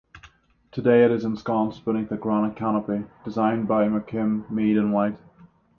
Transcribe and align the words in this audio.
Today 0.71 1.05
it 1.05 1.11
is 1.11 1.25
ensconced 1.25 1.85
beneath 1.85 2.11
a 2.11 2.17
granite 2.17 2.55
canopy 2.55 3.05
designed 3.23 3.67
by 3.67 3.87
McKim, 3.87 4.49
Mead 4.49 4.75
and 4.77 4.91
White. 4.91 5.19